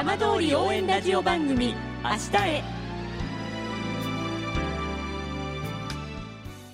[0.00, 2.62] 浜通り応援ラジオ番組明日へ。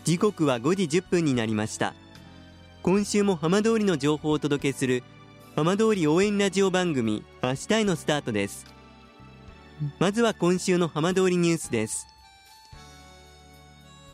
[0.05, 1.95] 時刻は5時1分になりました。
[2.85, 5.03] 今週も浜通りの情報をお届けする
[5.57, 8.64] 浜通り応援ラジオ番組明日へのスタートです。
[9.99, 12.07] まずは今週の浜通りニュースです。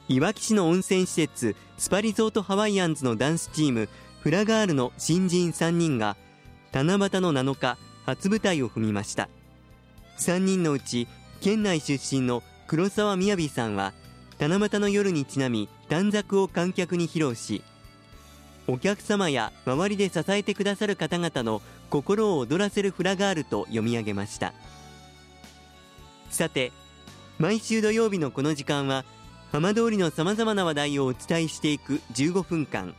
[0.09, 3.91] いわき市の温泉施設スパリゾートハワイアンズのダンスチーム
[4.21, 6.17] フラガールの新人3人が
[6.73, 9.29] 七夕の7日初舞台を踏みました。
[10.19, 11.09] 3人のうち
[11.41, 13.93] 県内出身の黒沢みやびさんは
[14.39, 17.63] 七夕の夜にちなみ短冊を観客に披露し
[18.67, 24.55] お客様や周りで支えてくださる方々の心を躍らせるフラガールと読み上げました。
[26.31, 26.73] さて
[27.39, 29.05] 毎週土曜日のこの時間は
[29.51, 32.95] 浜通りのさまざまな話題をお伝えしていく15分間。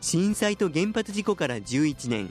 [0.00, 2.30] 震災と原発事故から11年。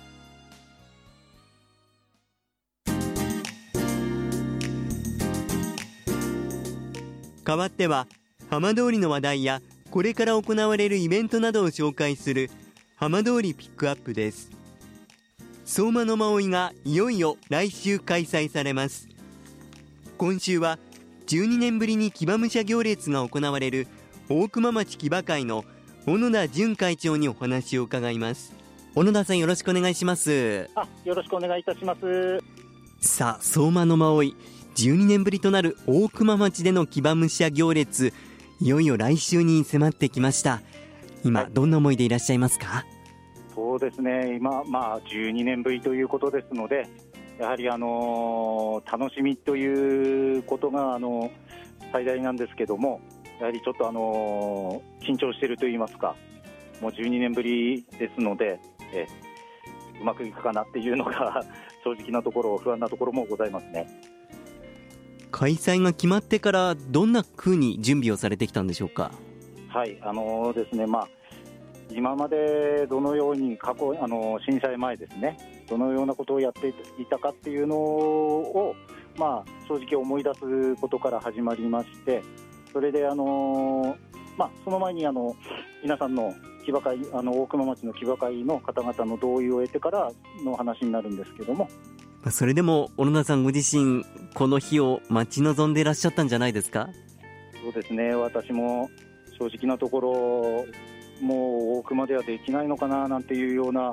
[7.43, 8.07] 代わっては
[8.49, 12.49] 浜通りの話題やこれから行われるイベントなどを紹介する
[12.95, 14.51] 浜通りピックアップです。
[15.65, 19.07] 相馬の馬追がいよいよ来週開催されます。
[20.17, 20.79] 今週は
[21.27, 23.87] 12年ぶりに騎馬武者行列が行われる
[24.29, 25.65] 大熊町騎馬会の
[26.05, 28.53] 小野田純会長にお話を伺います。
[28.95, 30.69] 小野田さんよろしくお願いします。
[30.75, 32.39] あよろしくお願いいたします。
[32.99, 34.35] さあ相馬の馬追
[34.75, 38.13] 12年ぶりとなる大熊町での騎馬武者行列。
[38.59, 40.61] いよいよ来週に迫ってきました。
[41.23, 42.85] 今、はい、どんな思いでいらっしゃいますか？
[43.55, 44.35] そうですね。
[44.37, 46.87] 今まあ12年ぶりということですので
[47.39, 51.31] やはりあの楽しみということがあの
[51.91, 53.01] 最大なんですけども
[53.39, 56.15] やはりちょっとあの緊張していると言いますか
[56.81, 58.59] もう12年ぶりですので
[58.93, 59.07] え
[59.99, 61.43] うまくいくかなっていうのが
[61.83, 63.87] 正直なところ不安なところもございますね
[65.41, 69.09] 開催が決まってからどんなふうに準備をされてきたんでしょうか？
[69.69, 71.07] はいあのですねまあ
[71.89, 76.67] 今までどのように過去あの震災前ですねどのようなことをやって
[77.01, 78.75] いたかっていうのを、
[79.17, 82.21] まあ、正直思い出すことから始まりまして
[82.71, 83.97] それであの、
[84.37, 85.35] まあ、その前にあの
[85.81, 90.11] 皆さんの騎馬会あの大熊町の騎馬会の方々の同意を得てから
[90.45, 91.67] の話になるんですけども
[92.29, 94.05] それでも小野田さんご自身
[94.35, 96.89] この日を待ち望んでいらっしゃったんじゃないですか？
[97.63, 98.13] そうですね。
[98.13, 98.89] 私も
[99.39, 100.65] 正直なところ
[101.25, 103.91] もう大熊ではできないのかななんていうような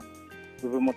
[0.63, 0.95] 部分も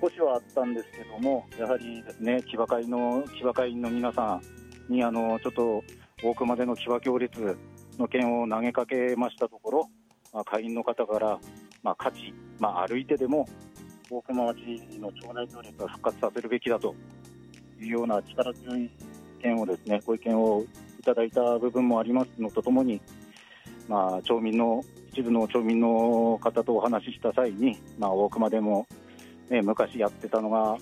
[0.00, 4.40] 少しはあったんですけどもやはりですね騎馬会の騎馬会員の皆さ
[4.88, 5.82] んにあのちょっと
[6.22, 7.58] 大熊での騎馬行列
[7.98, 9.90] の件を投げかけましたところ、
[10.32, 11.38] まあ、会員の方から、
[11.82, 13.46] まあ、価値、まあ、歩いてでも
[14.12, 14.58] 大熊町
[14.98, 16.96] の町内行列は復活させるべきだと
[17.80, 18.90] いうような力強い意
[19.44, 20.64] 見をですねご意見を
[20.98, 23.00] いただいた部分もありますのとともに、
[23.88, 24.82] まあ、町民の
[25.12, 28.88] 一部の町民の方とお話しした際に、まあ、大熊でも、
[29.48, 30.76] ね、昔やってたのが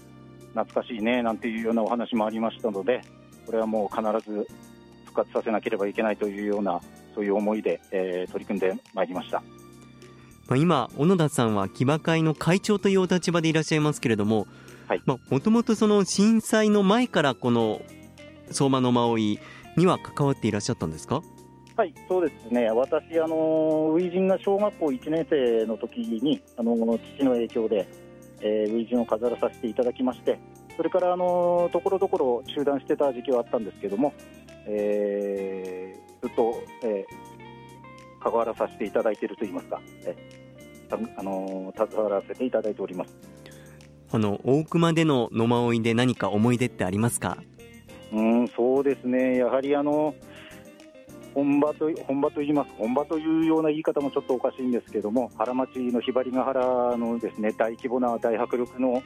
[0.54, 3.02] 懐かしいねなんていうようなお話もありましたので
[3.44, 4.48] これはもう必ず
[5.04, 6.80] 復活させなければいけないというような
[7.14, 9.42] そういう思いで、えー、取り組んでまいりました。
[10.48, 14.46] まあ、今、小野田さんは騎馬会の会長というお立場でいらっしゃいますけれども、
[15.30, 17.82] もともとその震災の前からこの
[18.50, 19.38] 相馬の馬追
[19.76, 21.22] には関わっていらっしゃったんですか？
[21.76, 26.74] はい、そうですね、私、あの初陣が小学校1年生の時にあの
[27.16, 27.86] 父の影響で、
[28.40, 30.40] えー、初陣を飾らさせていただきまして、
[30.76, 34.14] それからあのところどころ中断してた時期はあったんですけども、
[34.66, 37.27] えー、ずっと、えー、
[38.22, 43.16] 関わらさせていただいているといいますか、えー、あの携わらせていただいております。
[44.10, 47.36] あの大熊での野馬追いで何か思い出ってありますか？
[48.10, 50.14] うんそうですね、やはりあの
[51.34, 59.02] 本場と本場と言います本場というような言い方もちょっとおかしいんですけども原町のひばりヶ原のですね大規模な大迫力の、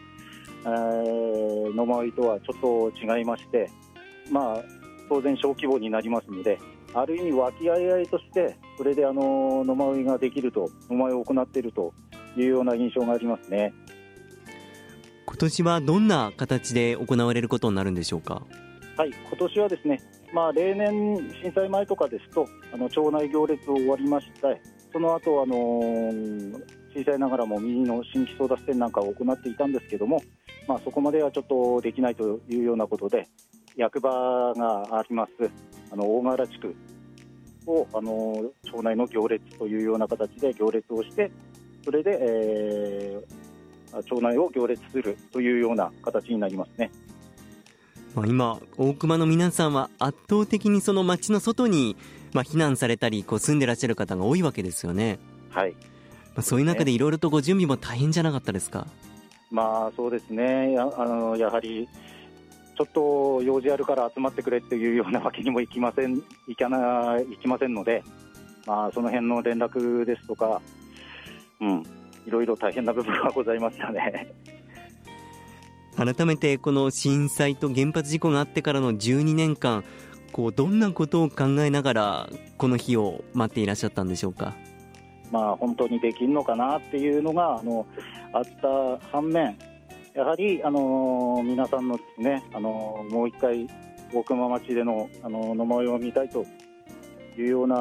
[0.62, 3.69] えー、野馬追いとはちょっと違いまして
[4.31, 4.62] まあ
[5.08, 6.61] 当然小規模になりますので
[6.94, 11.92] ある意味和気あいあいとしてそれであの野馬追いができると野馬追いを行っていると
[12.36, 13.74] いうような印象がありますね。
[15.24, 18.42] 今年はどんな形で行われることになるんでしょうか？
[18.96, 20.00] はい今年はですね、
[20.34, 24.60] まあ、例年、震災前とかですとあの町内行列を終わりまして
[24.92, 26.52] その後あのー、
[26.94, 30.20] 小さいながらも右の新規争奪戦なんかを行っていたんですけども、
[30.69, 33.26] まあ、そこまではちょっとできないというようなことで
[33.76, 35.50] 役場があります
[35.90, 36.74] あの大河原地区
[37.67, 41.31] をあの町内の行列というような形で行列をして
[41.85, 46.91] それで、えー、町内を行列するというような形になりますね。
[48.14, 51.97] まあ、今、大熊の皆さんは圧倒的にその町の外に、
[52.35, 55.19] まあ、避難されたりこう住んでらっしゃる方が多いわけですよね。
[55.49, 55.79] はい、ま
[56.37, 58.87] あ、そういう中でいろいろとご準備も大変じゃなかったですか？
[59.50, 61.88] まあそうですねやあのやはり
[62.76, 68.02] ちょっと用事あるから集まってくれっていうようなわけにもいきません いかないきませんので、
[68.66, 70.60] まあ、その辺の連絡ですとか、
[71.60, 71.82] うん、
[72.26, 74.32] いろいろ大変な部分はございましたね。
[75.96, 79.84] 改めてこの震災と原発事故があってからの12年間
[80.32, 84.54] こうどんなことを考えながらこの日を待っていらっしゃったんでしょうか？
[85.30, 87.86] まあ、本当にできるのかなっていうのがあの
[88.32, 89.56] あった反面
[90.14, 93.67] やはり、あのー、皆さんのですね、あのー、もう一回
[94.12, 96.44] 大熊町での、あのー、野前を見たいと
[97.38, 97.76] いうような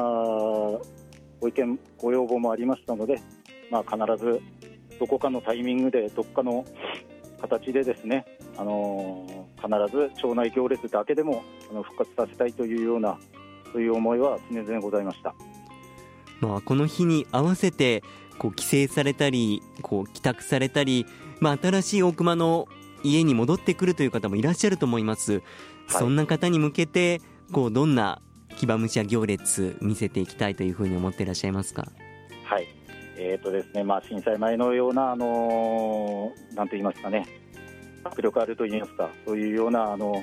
[1.40, 3.20] ご意見ご要望もありましたので、
[3.70, 4.40] まあ、必ず
[4.98, 6.64] どこかのタイミングでどこかの
[7.42, 8.24] 形でですね、
[8.56, 9.26] あの
[9.56, 13.18] 必ず町内行列だけでもあの復活させたいというような
[13.72, 15.34] そういう思いは常々ございました。
[16.40, 18.02] まあ、この日に合わせて
[18.38, 21.06] こう帰省されたりこう帰宅されたり
[21.42, 22.68] まあ、新しい大熊の
[23.02, 25.42] 家に戻ってくるという方もいらっしゃると思います、はい、
[25.88, 28.22] そんな方に向けてこうどんな
[28.56, 31.88] 騎馬武者行列見せていきたいというふうに思っていらっしゃいますか？
[32.44, 32.68] はい。
[33.16, 37.26] えーとですねまあ、震災前のような、あのー、なんと言いますかね、
[38.04, 40.22] 迫力あると言いますか、そういうような、あの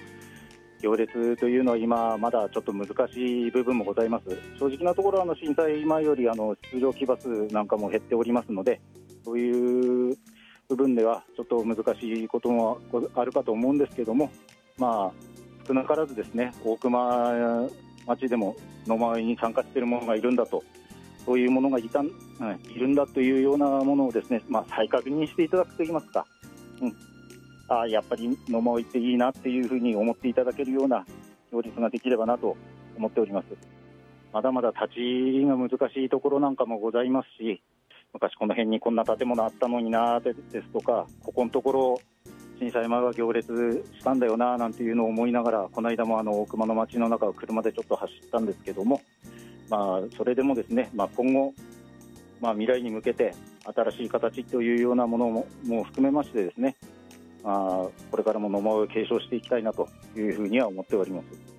[0.82, 8.82] 行列というのは今、まだちょっと難しい部分もございます、正直なところ、あの震災前よりあの出場騎馬数なんかも減っておりますので、
[9.24, 10.18] そういう
[10.70, 12.80] 部分ではちょっと難しいことも
[13.16, 14.32] あるかと思うんですけども、
[14.78, 17.68] まあ、少なからずですね大熊
[18.06, 18.56] 町でも
[18.86, 20.64] 野回りに参加している者がいるんだと
[21.26, 26.26] そういうものがいた、うん、いるんだというようなものをですね、まあ、再確認していただくといいますか、
[26.82, 26.96] うん、
[27.68, 31.06] あやっぱり野回りっていいなっていうふうに思っていただけるような
[31.52, 32.56] 両立ができればなと
[32.96, 33.46] 思っております。
[34.32, 37.62] まだまだ立ち入りが難しいところなんかもございますし、
[38.14, 42.02] 昔この辺にこんな建物あったのになですとかここのところ
[42.60, 49.02] 震災前は行列したんだよななんていうのを思いながらこの間もあの熊の街の中を車でちょっと走ったんですけども、
[49.70, 51.54] まあ、それでもですね、まあ、今後、
[52.42, 53.34] まあ、未来に向けて
[53.64, 56.76] 新しい形というようなものもも含めましてですね、
[57.44, 61.59] まあ、これからも野間を継承していきたいなというふうには思っております。